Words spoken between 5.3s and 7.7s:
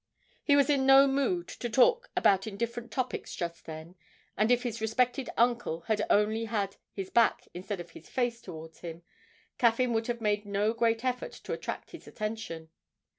uncle had only had his back